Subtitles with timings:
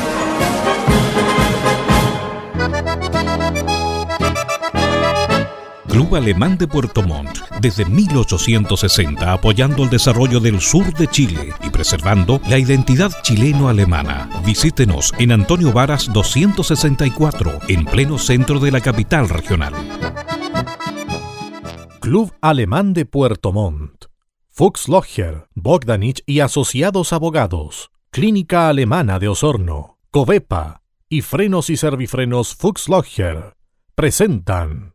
[5.95, 11.69] Club Alemán de Puerto Montt, desde 1860 apoyando el desarrollo del sur de Chile y
[11.69, 14.29] preservando la identidad chileno-alemana.
[14.45, 19.73] Visítenos en Antonio Varas 264, en pleno centro de la capital regional.
[22.01, 24.07] Club Alemán de Puerto Montt.
[24.49, 27.89] Fuchs Logger, Bogdanich y Asociados Abogados.
[28.09, 29.97] Clínica Alemana de Osorno.
[30.11, 33.55] Covepa y Frenos y Servifrenos Fuchs Logger
[33.95, 34.94] presentan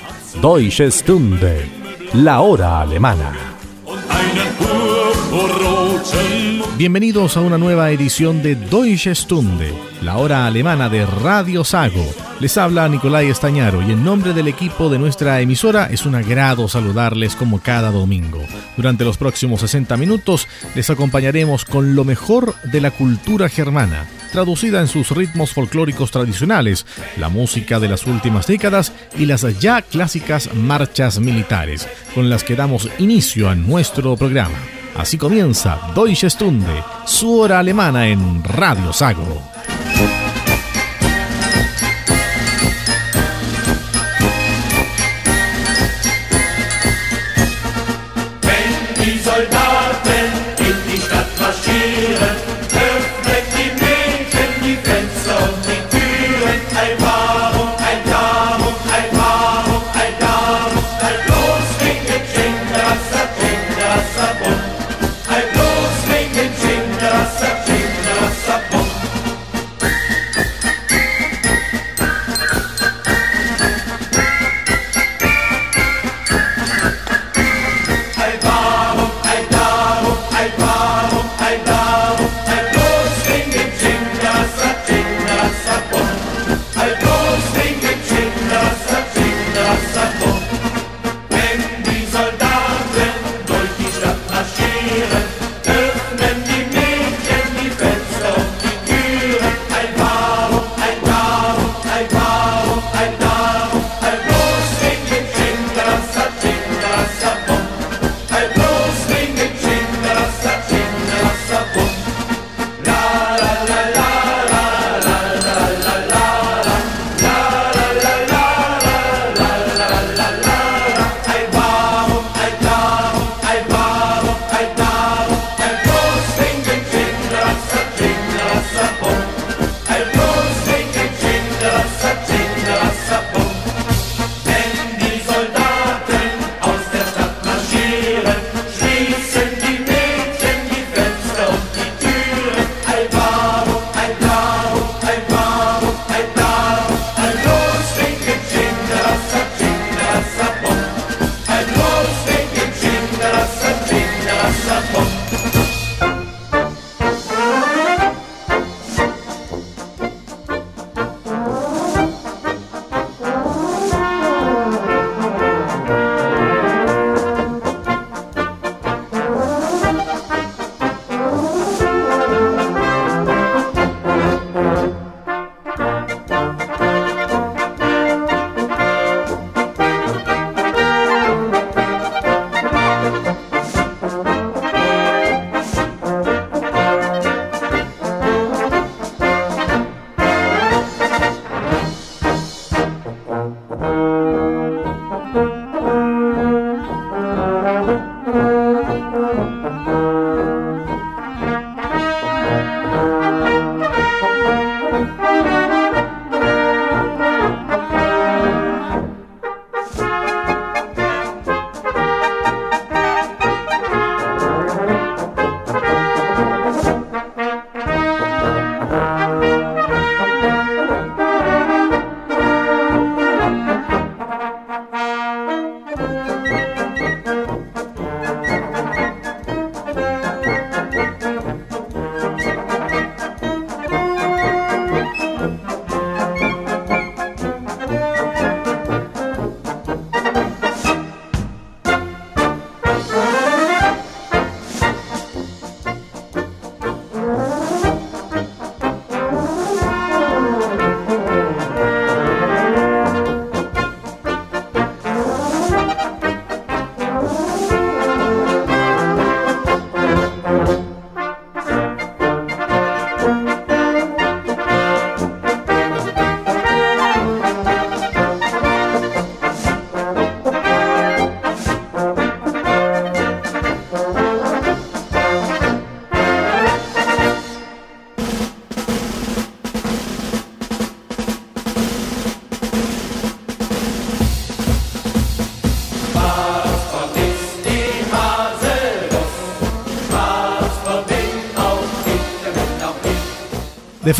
[0.39, 1.69] Deutsche Stunde,
[2.13, 3.49] la hora alemana.
[6.81, 9.71] Bienvenidos a una nueva edición de Deutsche Stunde,
[10.01, 12.03] la hora alemana de Radio Sago.
[12.39, 16.67] Les habla Nicolai Estañaro y en nombre del equipo de nuestra emisora es un agrado
[16.67, 18.43] saludarles como cada domingo.
[18.77, 24.81] Durante los próximos 60 minutos les acompañaremos con lo mejor de la cultura germana, traducida
[24.81, 30.51] en sus ritmos folclóricos tradicionales, la música de las últimas décadas y las ya clásicas
[30.55, 34.57] marchas militares, con las que damos inicio a nuestro programa.
[34.95, 39.41] Así comienza Deutsche Stunde, su hora alemana en Radio Sago.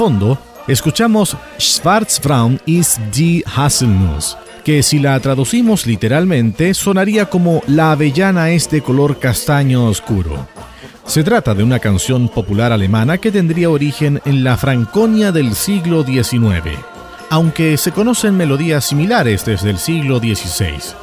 [0.01, 0.35] Fondo,
[0.67, 8.67] escuchamos Schwarzbraun ist die Haselnuss, que si la traducimos literalmente sonaría como La avellana es
[8.71, 10.47] de color castaño oscuro.
[11.05, 16.03] Se trata de una canción popular alemana que tendría origen en la Franconia del siglo
[16.03, 16.79] XIX,
[17.29, 20.95] aunque se conocen melodías similares desde el siglo XVI.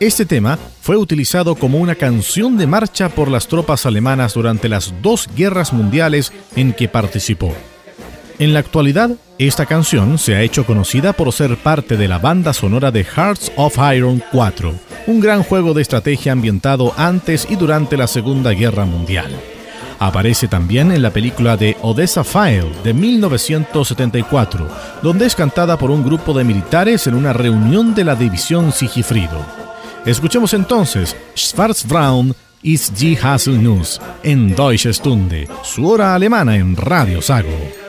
[0.00, 4.94] Este tema fue utilizado como una canción de marcha por las tropas alemanas durante las
[5.02, 7.52] dos guerras mundiales en que participó.
[8.38, 12.52] En la actualidad, esta canción se ha hecho conocida por ser parte de la banda
[12.52, 14.74] sonora de Hearts of Iron 4,
[15.06, 19.30] un gran juego de estrategia ambientado antes y durante la Segunda Guerra Mundial.
[20.00, 24.68] Aparece también en la película de Odessa File de 1974,
[25.00, 29.46] donde es cantada por un grupo de militares en una reunión de la división Sigifrido.
[30.04, 37.83] Escuchemos entonces Schwarzbraun ist die Haselnuss en Deutsche Stunde, su hora alemana en Radio Sago.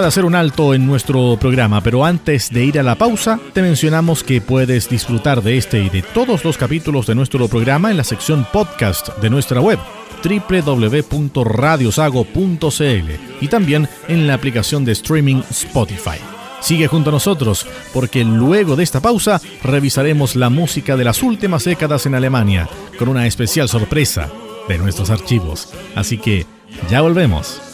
[0.00, 3.62] De hacer un alto en nuestro programa, pero antes de ir a la pausa, te
[3.62, 7.96] mencionamos que puedes disfrutar de este y de todos los capítulos de nuestro programa en
[7.96, 9.78] la sección podcast de nuestra web
[10.22, 16.18] www.radiosago.cl y también en la aplicación de streaming Spotify.
[16.60, 21.64] Sigue junto a nosotros porque luego de esta pausa revisaremos la música de las últimas
[21.64, 24.30] décadas en Alemania con una especial sorpresa
[24.66, 25.72] de nuestros archivos.
[25.94, 26.46] Así que
[26.90, 27.73] ya volvemos.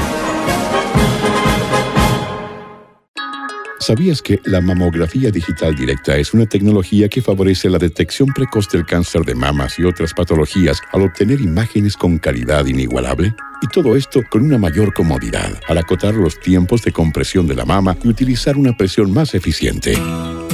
[3.82, 8.86] ¿Sabías que la mamografía digital directa es una tecnología que favorece la detección precoz del
[8.86, 13.34] cáncer de mamas y otras patologías al obtener imágenes con calidad inigualable?
[13.60, 17.66] Y todo esto con una mayor comodidad, al acotar los tiempos de compresión de la
[17.66, 19.98] mama y utilizar una presión más eficiente.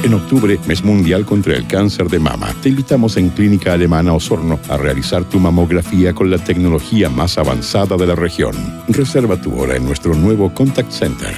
[0.04, 4.60] En octubre, mes mundial contra el cáncer de mama, te invitamos en Clínica Alemana Osorno
[4.68, 8.54] a realizar tu mamografía con la tecnología más avanzada de la región.
[8.88, 11.34] Reserva tu hora en nuestro nuevo Contact Center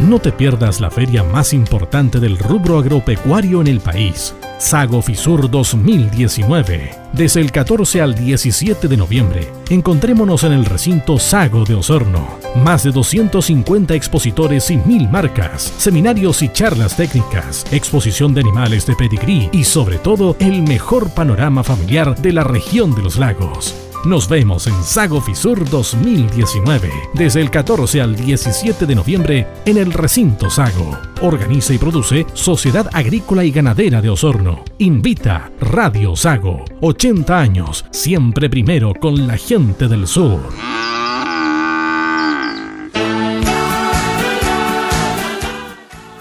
[0.06, 5.50] No te pierdas la feria más importante del rubro agropecuario en el país, Sago Fisur
[5.50, 6.92] 2019.
[7.14, 12.38] Desde el 14 al 17 de noviembre, encontrémonos en el recinto Sago de Osorno.
[12.64, 18.96] Más de 250 expositores y mil marcas, seminarios y charlas técnicas, exposición de animales de
[18.96, 23.87] pedigrí y sobre todo el mejor panorama familiar de la región de los lagos.
[24.06, 29.92] Nos vemos en Sago Fisur 2019, desde el 14 al 17 de noviembre en el
[29.92, 30.98] recinto Sago.
[31.22, 34.64] Organiza y produce Sociedad Agrícola y Ganadera de Osorno.
[34.78, 36.64] Invita Radio Sago.
[36.82, 40.40] 80 años, siempre primero con la gente del sur.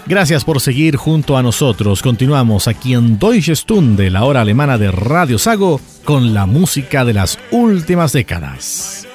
[0.07, 2.01] Gracias por seguir junto a nosotros.
[2.01, 7.13] Continuamos aquí en Deutsche Stunde, la hora alemana de Radio Sago, con la música de
[7.13, 9.06] las últimas décadas.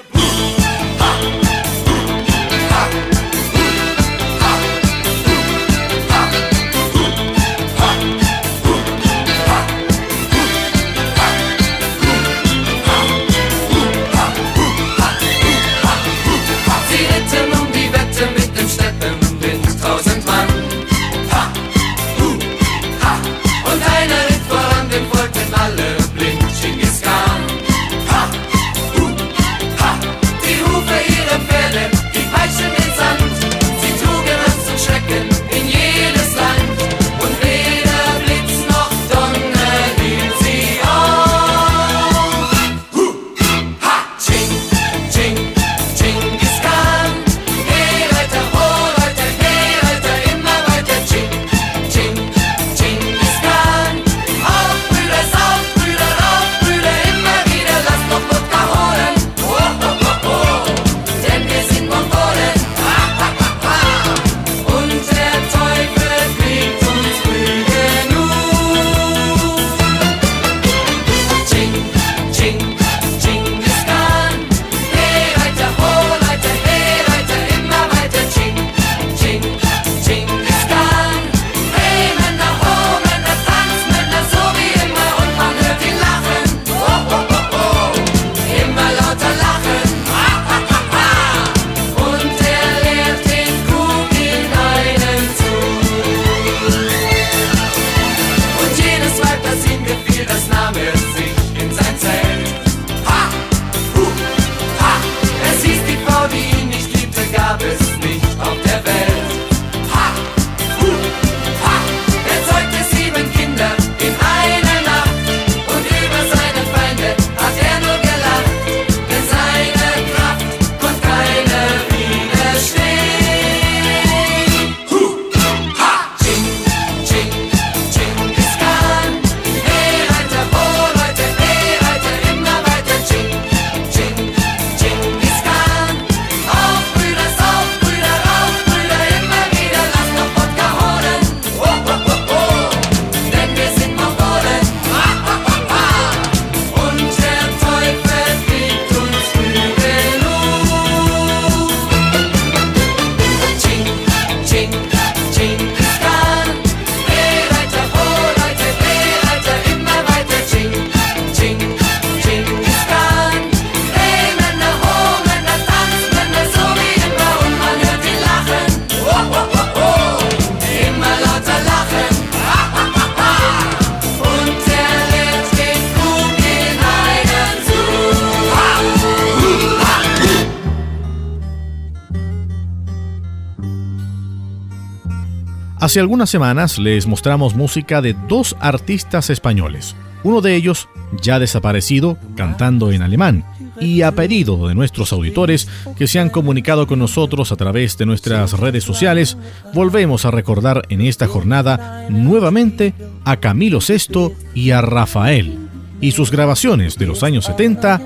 [185.92, 190.88] Hace algunas semanas les mostramos música de dos artistas españoles, uno de ellos
[191.20, 193.44] ya desaparecido cantando en alemán,
[193.78, 198.06] y a pedido de nuestros auditores que se han comunicado con nosotros a través de
[198.06, 199.36] nuestras redes sociales,
[199.74, 202.94] volvemos a recordar en esta jornada nuevamente
[203.26, 205.58] a Camilo VI y a Rafael
[206.00, 208.00] y sus grabaciones de los años 70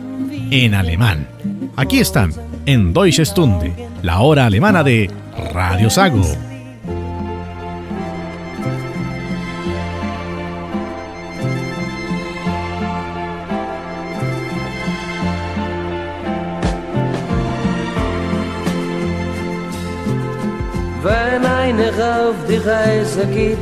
[0.50, 1.28] en alemán.
[1.76, 2.32] Aquí están,
[2.66, 3.72] en Deutsche Stunde,
[4.02, 5.08] la hora alemana de
[5.52, 6.24] Radio Sago.
[21.06, 21.92] Wenn einer
[22.26, 23.58] auf die Reise geht,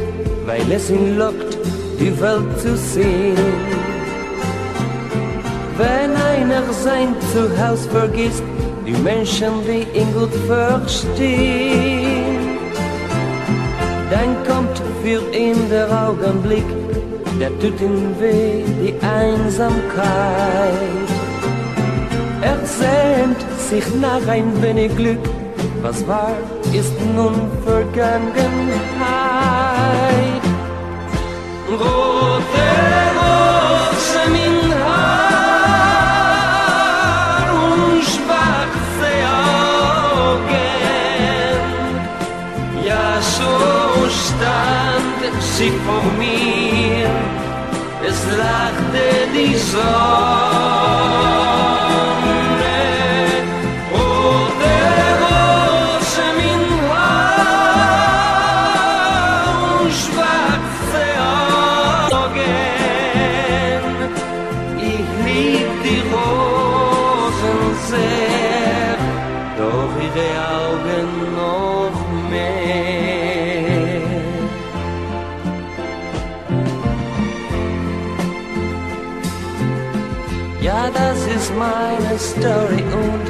[0.46, 1.58] weil es ihn lockt,
[2.00, 3.36] die Welt zu sehen.
[5.76, 8.42] Wenn einer sein Zuhause vergisst,
[8.86, 12.38] die Menschen, die ihn gut verstehen,
[14.10, 16.68] dann kommt für ihn der Augenblick,
[17.38, 19.92] der tut ihm weh, die Einsamkeit.
[22.40, 25.20] Er sehnt sich nach ein wenig Glück,
[25.84, 26.34] was war,
[26.72, 28.54] ist nun Vergangenheit.
[31.80, 32.68] Rote
[33.18, 35.84] Rosen in Haar
[37.66, 39.12] und schwarze
[40.22, 40.64] Augen.
[42.88, 43.54] Ja, so
[44.22, 47.12] stand sie vor mir,
[48.08, 50.64] es lachte die Sonne.
[82.44, 83.24] Story und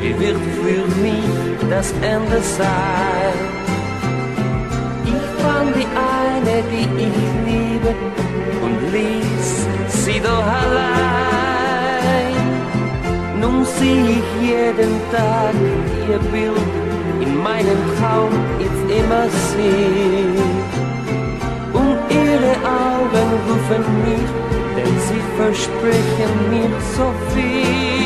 [0.00, 1.28] wie wird für mich
[1.68, 3.36] das Ende sein?
[5.12, 5.88] Ich fand die
[6.24, 7.90] eine, die ich liebe
[8.64, 9.48] und ließ
[9.88, 12.32] sie doch allein.
[13.42, 15.54] Nun sieh ich jeden Tag
[16.08, 16.70] ihr Bild
[17.20, 20.32] in meinem Traum jetzt immer sie.
[21.80, 22.54] Und ihre
[22.88, 24.30] Augen rufen mich,
[24.76, 28.05] denn sie versprechen mir so viel.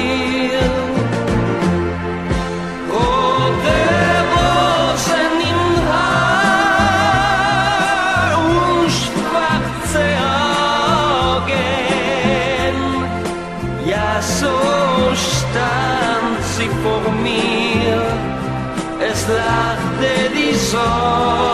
[20.81, 21.50] Die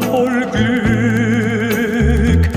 [0.00, 2.48] Voll Glück.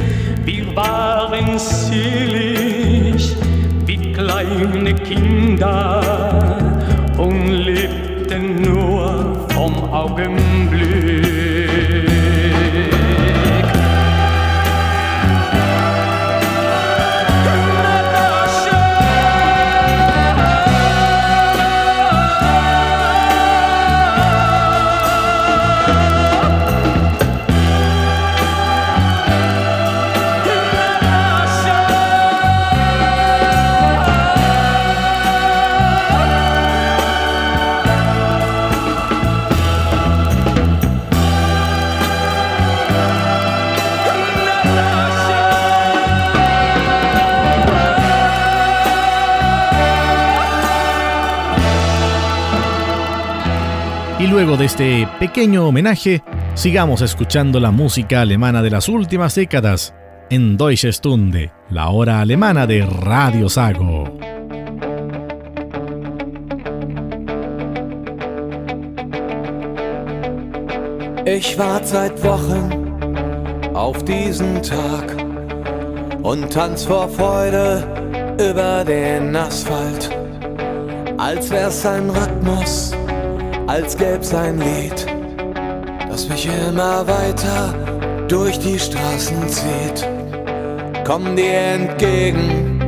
[0.45, 3.35] Wir waren selig
[3.85, 6.01] wie kleine Kinder
[7.17, 10.46] und lebten nur vom Augenblick.
[54.37, 56.21] Luego de este pequeño homenaje,
[56.53, 59.95] sigamos escuchando la música alemana de las últimas décadas
[60.29, 64.03] en Deutsche Stunde, la hora alemana de Radio Sago.
[71.25, 75.15] Ich warte seit Wochen auf diesen Tag
[76.21, 77.83] und tanz vor Freude
[78.37, 80.11] über den Asphalt,
[81.17, 82.93] als wär's ein Rhythmus
[83.67, 85.05] als gäb's ein Lied,
[86.09, 87.73] das mich immer weiter
[88.27, 90.07] durch die Straßen zieht.
[91.05, 92.79] Komm dir entgegen,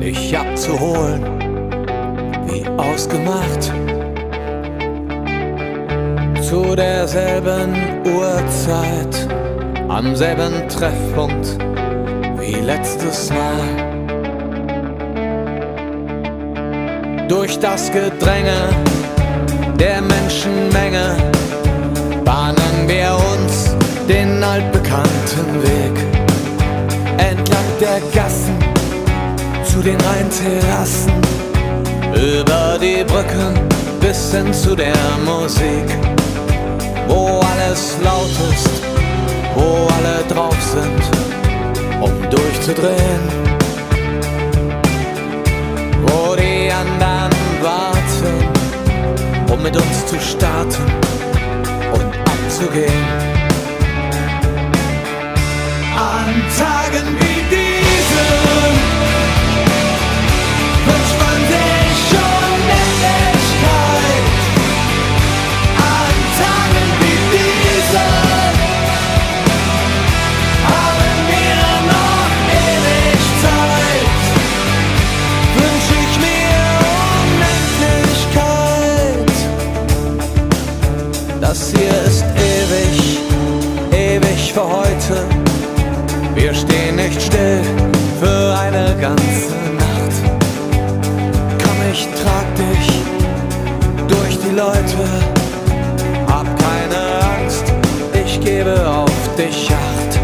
[0.00, 1.24] dich abzuholen,
[2.46, 3.72] wie ausgemacht.
[6.42, 9.28] Zu derselben Uhrzeit,
[9.88, 11.56] am selben Treffpunkt
[12.38, 13.88] wie letztes Mal.
[17.28, 18.70] Durch das Gedränge
[19.80, 21.16] der Menschenmenge
[22.22, 23.74] bahnen wir uns
[24.06, 25.96] den altbekannten Weg.
[27.16, 28.58] Entlang der Gassen
[29.64, 31.12] zu den Rheinterrassen,
[32.14, 33.54] über die Brücken
[34.00, 35.88] bis hin zu der Musik,
[37.08, 38.82] wo alles laut ist,
[39.54, 41.02] wo alle drauf sind,
[42.02, 43.24] um durchzudrehen,
[46.02, 47.30] wo die anderen
[47.62, 47.99] warten
[49.62, 50.84] mit uns zu starten
[51.92, 53.04] und abzugehen.
[55.96, 58.79] An Tagen wie diesen
[95.00, 95.10] Leute.
[96.26, 97.00] Hab keine
[97.36, 97.64] Angst,
[98.24, 100.20] ich gebe auf dich Acht.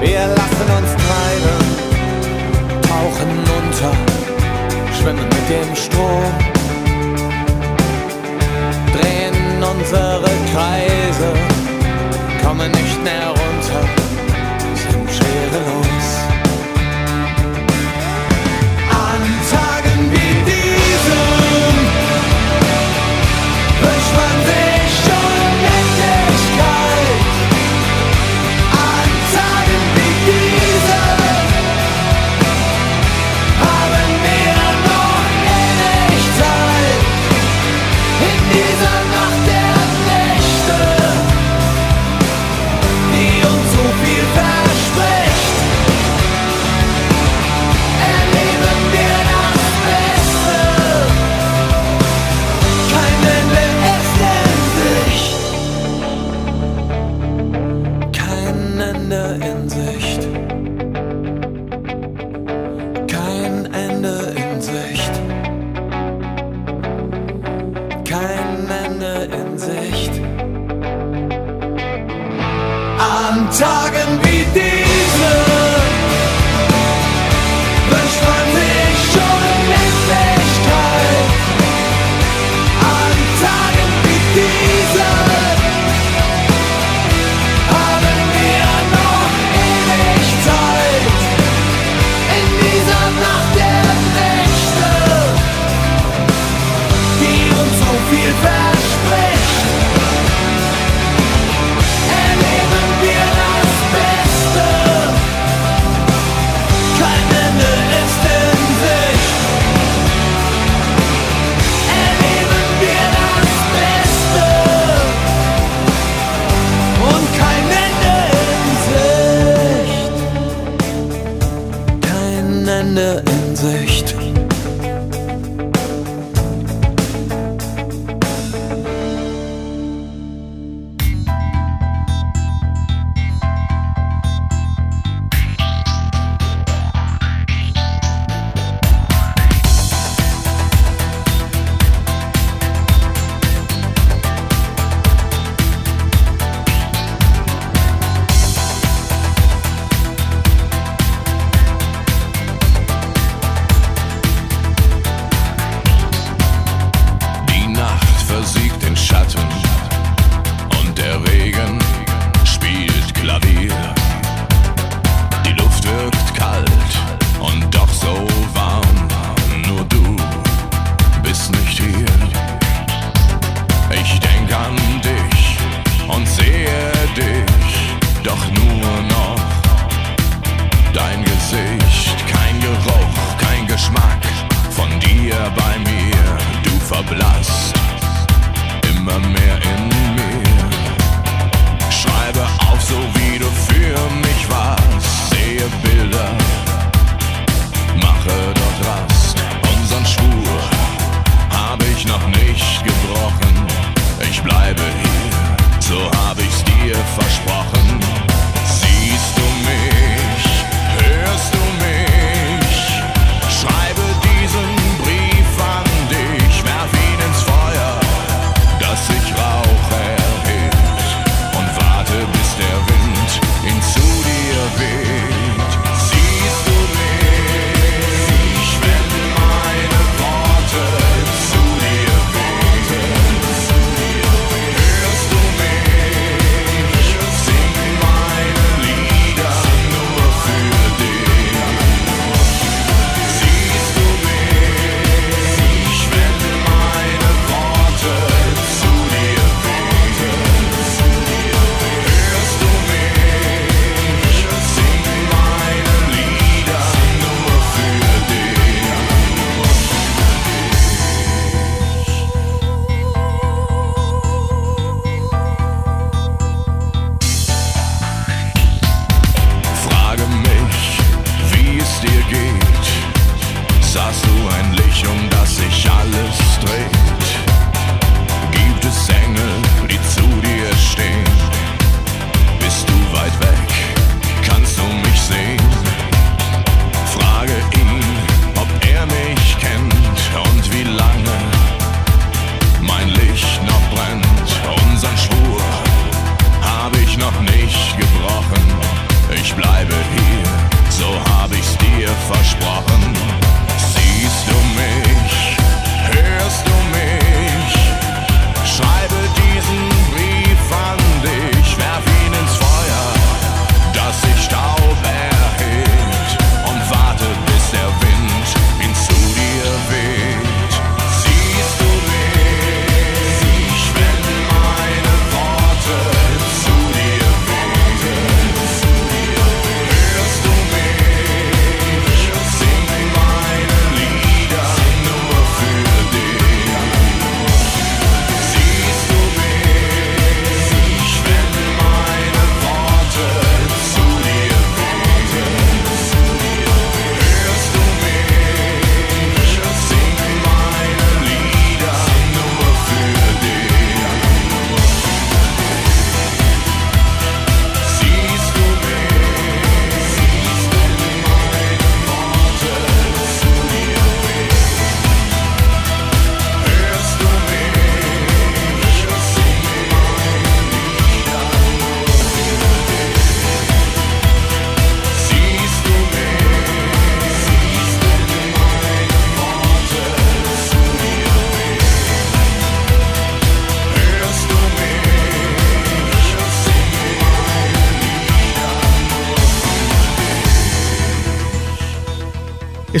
[0.00, 1.58] Wir lassen uns treiben,
[2.82, 3.92] tauchen unter,
[4.98, 6.32] schwimmen mit dem Strom,
[8.94, 11.32] drehen unsere Kreise,
[12.44, 13.82] kommen nicht mehr runter,
[14.74, 15.81] sind schwerelos.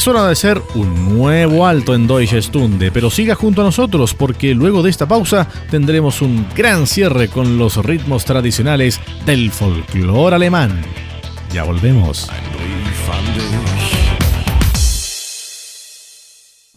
[0.02, 4.14] Es hora de hacer un nuevo alto en Deutsche Stunde, pero siga junto a nosotros
[4.14, 10.34] porque luego de esta pausa tendremos un gran cierre con los ritmos tradicionales del folclore
[10.34, 10.82] alemán.
[11.52, 12.28] Ya volvemos.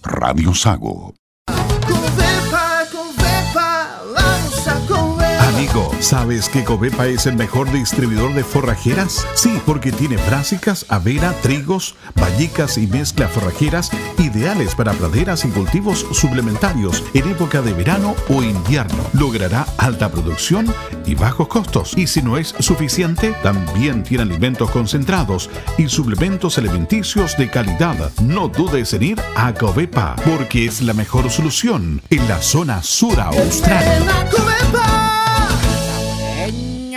[0.04, 1.16] Radio Sago.
[6.00, 9.26] ¿Sabes que Covepa es el mejor distribuidor de forrajeras?
[9.34, 16.06] Sí, porque tiene brásicas, avena, trigos, vallicas y mezclas forrajeras ideales para praderas y cultivos
[16.12, 19.04] suplementarios en época de verano o invierno.
[19.14, 20.74] Logrará alta producción
[21.06, 21.98] y bajos costos.
[21.98, 28.12] Y si no es suficiente, también tiene alimentos concentrados y suplementos alimenticios de calidad.
[28.22, 33.20] No dudes en ir a Covepa, porque es la mejor solución en la zona sur
[33.20, 33.86] austral.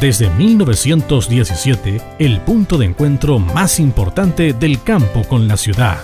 [0.00, 5.98] desde 1917, el punto de encuentro más importante del campo con la ciudad.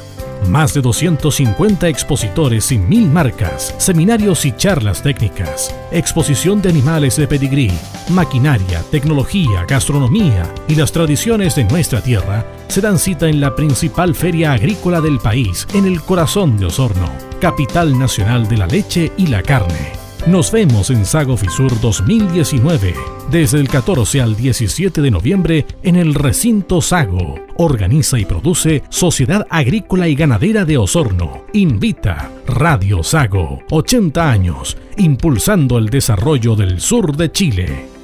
[0.48, 7.26] Más de 250 expositores y mil marcas, seminarios y charlas técnicas, exposición de animales de
[7.26, 7.72] pedigrí,
[8.10, 14.14] maquinaria, tecnología, gastronomía y las tradiciones de nuestra tierra se dan cita en la principal
[14.14, 19.28] feria agrícola del país, en el corazón de Osorno, capital nacional de la leche y
[19.28, 20.05] la carne.
[20.26, 22.94] Nos vemos en Sago Fisur 2019,
[23.30, 27.36] desde el 14 al 17 de noviembre en el recinto Sago.
[27.58, 31.44] Organiza y produce Sociedad Agrícola y Ganadera de Osorno.
[31.52, 37.95] Invita Radio Sago, 80 años, impulsando el desarrollo del sur de Chile.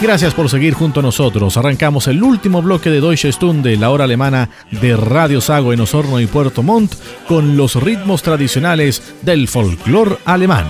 [0.00, 1.56] Gracias por seguir junto a nosotros.
[1.56, 6.20] Arrancamos el último bloque de Deutsche Stunde, la hora alemana de Radio Sago en Osorno
[6.20, 6.94] y Puerto Montt,
[7.26, 10.66] con los ritmos tradicionales del folclore alemán.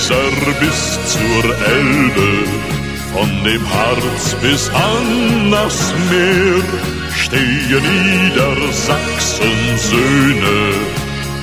[0.00, 2.30] Weser bis zur Elbe,
[3.12, 6.62] von dem Harz bis an das Meer,
[7.14, 10.72] stehen Niedersachsen Söhne,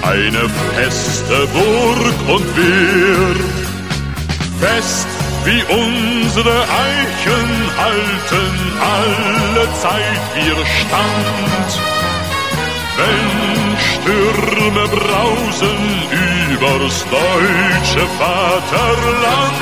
[0.02, 3.36] eine feste Burg und Wehr.
[4.60, 5.08] Fest
[5.46, 11.97] wie unsere Eichen halten alle Zeit wir Stand.
[12.98, 15.80] Wenn Stürme brausen
[16.50, 19.58] übers deutsche Vaterland,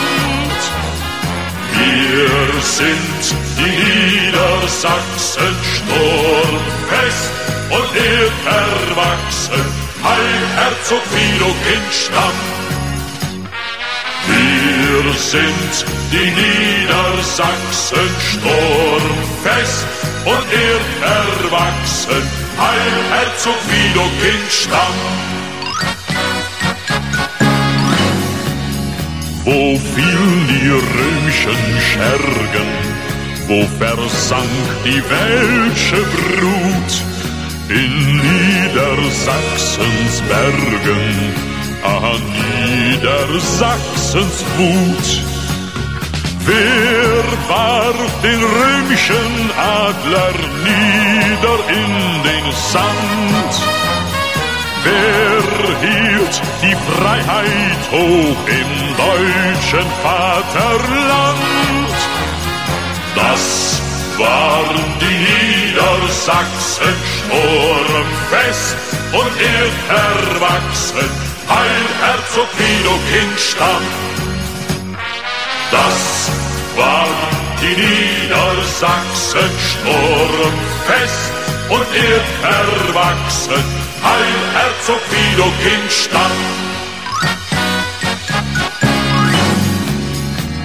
[1.74, 3.24] wir sind
[3.58, 7.32] die Niedersachsen sturmfest
[7.72, 7.90] und
[8.46, 9.66] erwachsen,
[10.02, 12.40] Heil Herzog Widokind Stamm.
[14.28, 19.86] Wir sind die Niedersachsen sturmfest
[20.26, 20.46] und
[21.04, 24.98] erwachsen, Heil Herzog Widokind Stamm.
[29.44, 32.72] Wo fielen die römischen Schergen,
[33.48, 36.92] wo versank die welsche Brut,
[37.70, 41.08] in Niedersachsens Bergen
[41.84, 42.22] an
[42.64, 45.35] Niedersachsens Wut.
[46.48, 50.34] Wer warf den römischen Adler
[50.64, 53.54] nieder in den Sand?
[54.84, 55.42] Wer
[55.82, 58.72] hielt die Freiheit hoch im
[59.06, 61.96] deutschen Vaterland?
[63.16, 63.82] Das
[64.20, 68.78] waren die Niedersachsen sturmfest
[69.14, 69.34] und
[69.90, 71.10] erwachsen
[71.50, 74.35] Heil Herzog Widokind Stamm.
[75.72, 76.30] Das
[76.76, 77.08] war
[77.62, 81.32] die Niedersachsen sturmfest
[81.70, 83.64] und ihr erwachsen.
[84.04, 86.32] Heil Herzog Widokind Stamm.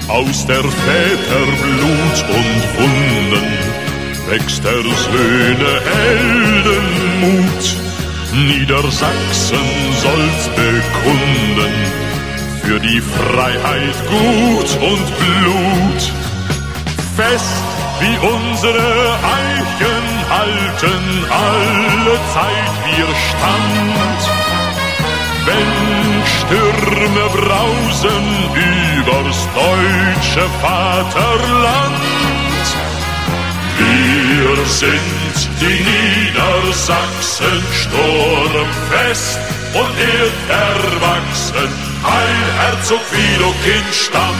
[0.07, 3.47] Aus der Väter Blut und Wunden
[4.27, 7.63] wächst der Söhne Heldenmut
[8.33, 9.59] Niedersachsen
[10.01, 11.73] soll's bekunden,
[12.63, 16.01] für die Freiheit Gut und Blut.
[17.15, 17.63] Fest
[17.99, 24.21] wie unsere Eichen halten alle Zeit wir Stand.
[25.45, 25.71] Wenn
[26.37, 28.25] Stürme brausen
[28.95, 32.01] übers deutsche Vaterland,
[33.77, 39.39] wir sind die Niedersachsen sturmfest
[39.73, 39.95] und
[40.49, 44.35] erwachsen, Heil Herzog Widokind Stamm.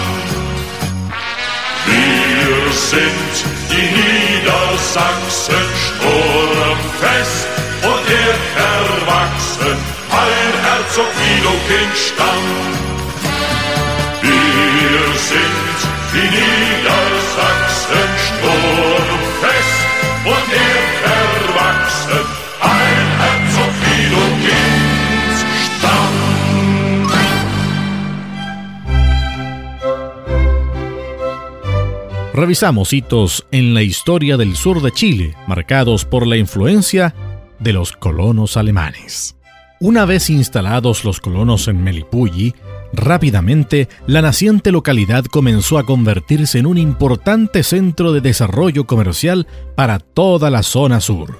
[1.86, 3.34] Wir sind
[3.70, 7.48] die Niedersachsen sturmfest
[7.84, 8.06] und
[8.58, 9.78] erwachsen,
[10.12, 12.48] Heil Herzog Widokind Stamm.
[14.22, 15.78] Wir sind
[16.14, 19.82] die Niedersachsen sturmfest
[20.26, 20.50] und
[21.20, 22.41] erwachsen,
[32.34, 37.14] Revisamos hitos en la historia del sur de Chile, marcados por la influencia
[37.60, 39.36] de los colonos alemanes.
[39.80, 42.54] Una vez instalados los colonos en Melipulli,
[42.94, 50.00] Rápidamente, la naciente localidad comenzó a convertirse en un importante centro de desarrollo comercial para
[50.00, 51.38] toda la zona sur.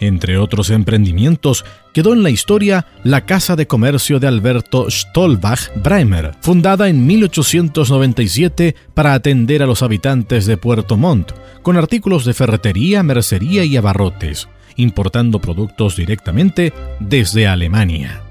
[0.00, 6.32] Entre otros emprendimientos, quedó en la historia la Casa de Comercio de Alberto Stolbach Breimer,
[6.40, 11.32] fundada en 1897 para atender a los habitantes de Puerto Montt,
[11.62, 18.22] con artículos de ferretería, mercería y abarrotes, importando productos directamente desde Alemania.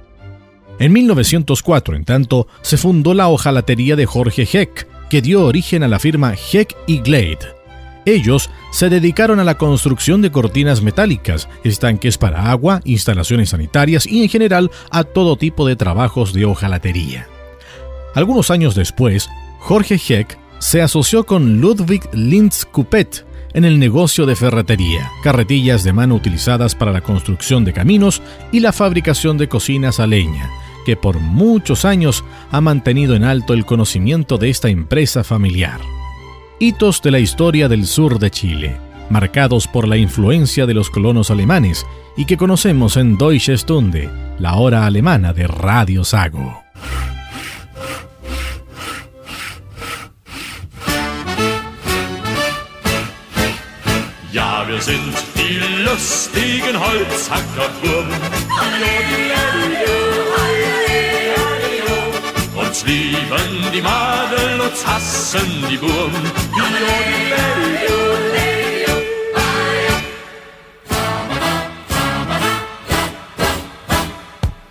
[0.78, 5.88] En 1904, en tanto, se fundó la hojalatería de Jorge Heck, que dio origen a
[5.88, 7.55] la firma Heck y Glade.
[8.06, 14.22] Ellos se dedicaron a la construcción de cortinas metálicas, estanques para agua, instalaciones sanitarias y
[14.22, 17.28] en general a todo tipo de trabajos de hojalatería.
[18.14, 19.28] Algunos años después,
[19.60, 25.94] Jorge Heck se asoció con Ludwig Linz Coupet en el negocio de ferretería, carretillas de
[25.94, 30.50] mano utilizadas para la construcción de caminos y la fabricación de cocinas a leña,
[30.86, 35.80] que por muchos años ha mantenido en alto el conocimiento de esta empresa familiar.
[36.58, 38.78] Hitos de la historia del sur de Chile,
[39.10, 41.86] marcados por la influencia de los colonos alemanes
[42.16, 46.64] y que conocemos en Deutsche Stunde, la hora alemana de Radio Sago.
[54.32, 56.76] Ja, wir sind die lustigen
[62.86, 66.12] lieben die Madel, uns hassen die Burm.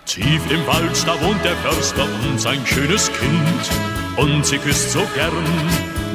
[0.05, 3.69] Tief im Wald, da wohnt der Förster und sein schönes Kind.
[4.15, 5.33] Und sie küsst so gern,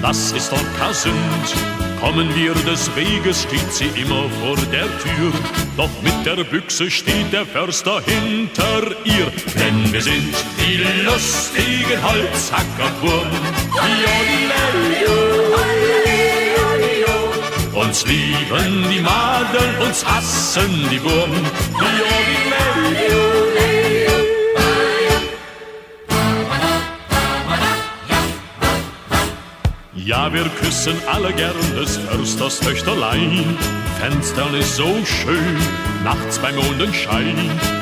[0.01, 1.90] das ist doch kein Sünd.
[2.01, 5.33] Kommen wir des Weges, steht sie immer vor der Tür.
[5.77, 9.31] Doch mit der Büchse steht der Förster hinter ihr.
[9.55, 13.29] Denn wir sind die lustigen Holzhackerwurm.
[17.75, 21.31] Uns lieben die Madeln, uns hassen die Wurm.
[30.05, 33.57] Ja, wir küssen alle gern des Försters Töchterlein.
[34.01, 35.57] Fenstern ist so schön,
[36.05, 37.37] nachts beim Mondenschein.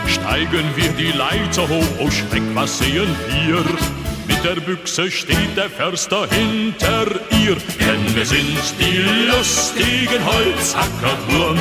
[0.07, 3.65] Steigen wir die Leiter hoch, oh Schreck, was sehen wir?
[4.27, 8.99] Mit der Büchse steht der Förster hinter ihr, denn wir sind die
[9.31, 11.59] lustigen Holzhackerwurm.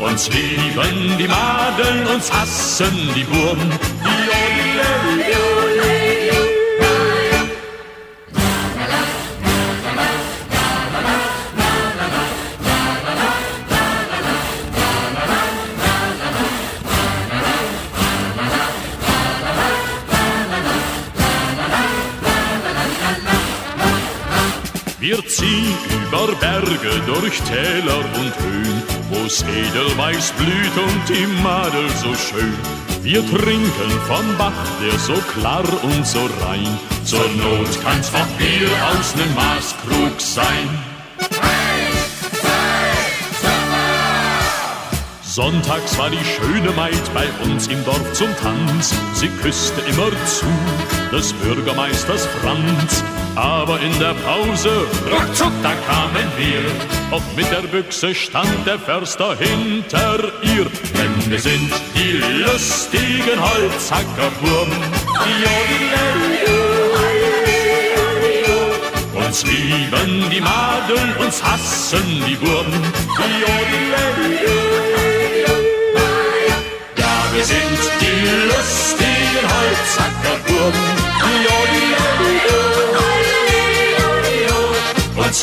[0.00, 3.58] Uns lieben die Madeln, uns hassen die Wurm.
[25.08, 32.14] Wir ziehen über Berge, durch Täler und Höhen, wo's Edelweiß blüht und die Madel so
[32.14, 32.52] schön.
[33.02, 34.52] Wir trinken vom Bach,
[34.82, 36.78] der so klar und so rein.
[37.04, 40.68] Zur Not kann's auch Bier aus nem Maßkrug sein.
[45.22, 48.94] Sonntags war die schöne Maid bei uns im Dorf zum Tanz.
[49.14, 50.44] Sie küsste immer zu
[51.10, 53.02] des Bürgermeisters Franz.
[53.38, 54.68] Aber in der Pause,
[55.12, 57.16] ruckzuck, da kamen wir.
[57.16, 60.66] Auch mit der Büchse stand der Förster hinter ihr.
[60.98, 64.72] Denn wir sind die lustigen Holzhackerwurm.
[69.14, 72.66] Uns lieben die Madeln, uns hassen die Wurm.
[76.96, 80.98] Ja, wir sind die lustigen Holzhackerwurm.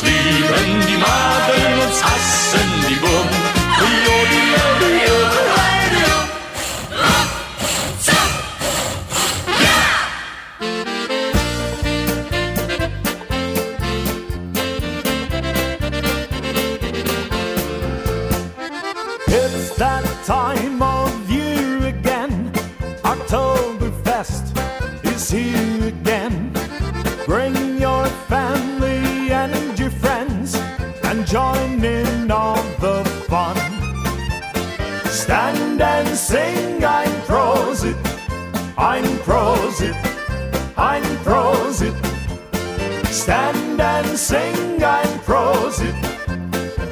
[0.02, 3.28] Lieben die Madeln, uns hassen die Wurm.
[19.28, 21.25] It's that time of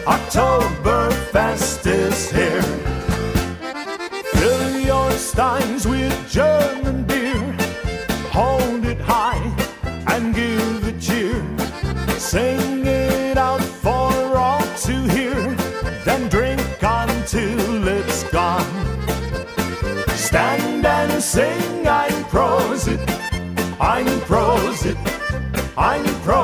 [0.07, 2.63] Oktoberfest is here.
[4.35, 7.41] Fill your steins with German beer.
[8.31, 9.43] Hold it high
[10.09, 11.43] and give a cheer.
[12.19, 15.41] Sing it out for all to hear.
[16.05, 18.67] Then drink until it's gone.
[20.17, 23.01] Stand and sing, I'm Prosit.
[23.81, 24.99] I'm Prosit.
[25.79, 26.44] I'm Prosit.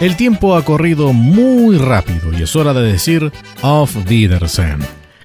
[0.00, 3.32] El tiempo ha corrido muy rápido y es hora de decir
[3.62, 4.78] Auf Wiedersehen.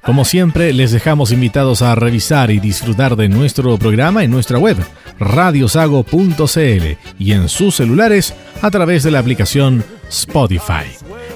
[0.04, 4.76] Como siempre, les dejamos invitados a revisar y disfrutar de nuestro programa en nuestra web,
[5.20, 10.86] radiosago.cl, y en sus celulares a través de la aplicación Spotify.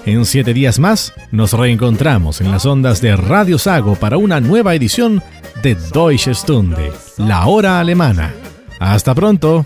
[0.05, 4.73] En siete días más, nos reencontramos en las ondas de Radio Sago para una nueva
[4.73, 5.21] edición
[5.61, 8.33] de Deutsche Stunde, la hora alemana.
[8.79, 9.65] Hasta pronto.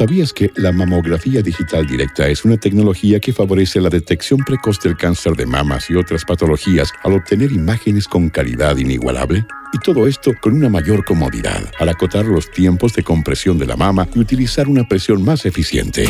[0.00, 4.96] ¿Sabías que la mamografía digital directa es una tecnología que favorece la detección precoz del
[4.96, 9.44] cáncer de mamas y otras patologías al obtener imágenes con calidad inigualable?
[9.74, 13.76] Y todo esto con una mayor comodidad, al acotar los tiempos de compresión de la
[13.76, 16.08] mama y utilizar una presión más eficiente.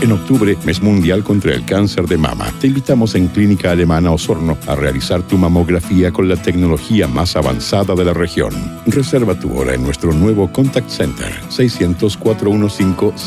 [0.00, 4.58] En octubre, mes mundial contra el cáncer de mama, te invitamos en Clínica Alemana Osorno
[4.66, 8.52] a realizar tu mamografía con la tecnología más avanzada de la región.
[8.86, 11.32] Reserva tu hora en nuestro nuevo Contact Center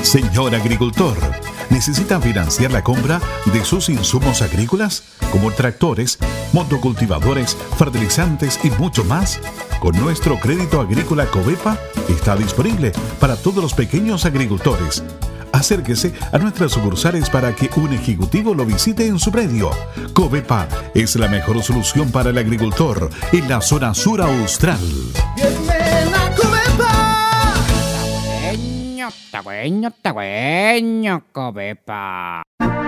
[0.03, 1.17] Señor agricultor,
[1.71, 3.21] ¿necesita financiar la compra
[3.53, 5.03] de sus insumos agrícolas
[5.33, 6.21] como tractores,
[6.53, 9.41] motocultivadores, fertilizantes y mucho más?
[9.81, 11.77] Con nuestro crédito agrícola Covepa
[12.09, 15.03] está disponible para todos los pequeños agricultores.
[15.55, 19.71] Acérquese a nuestras sucursales para que un ejecutivo lo visite en su predio.
[20.13, 24.81] Covepa es la mejor solución para el agricultor en la zona sur austral.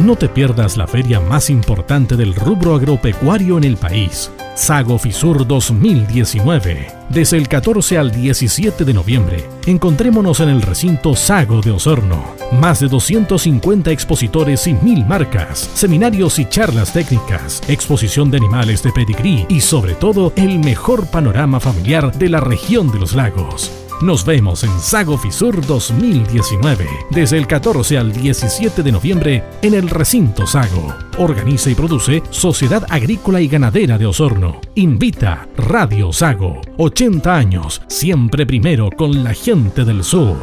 [0.00, 5.46] No te pierdas la feria más importante del rubro agropecuario en el país, Sago Fisur
[5.46, 6.90] 2019.
[7.10, 12.24] Desde el 14 al 17 de noviembre, encontrémonos en el recinto Sago de Osorno.
[12.58, 18.92] Más de 250 expositores y mil marcas, seminarios y charlas técnicas, exposición de animales de
[18.92, 23.81] pedigrí y sobre todo el mejor panorama familiar de la región de los lagos.
[24.02, 29.88] Nos vemos en Sago Fisur 2019, desde el 14 al 17 de noviembre en el
[29.88, 30.92] recinto Sago.
[31.18, 34.60] Organiza y produce Sociedad Agrícola y Ganadera de Osorno.
[34.74, 36.60] Invita Radio Sago.
[36.78, 40.36] 80 años, siempre primero con la gente del sur.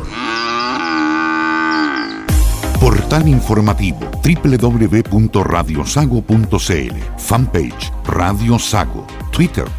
[2.80, 9.06] Portal informativo www.radiosago.cl Fanpage Radio Sago.
[9.32, 9.66] Twitter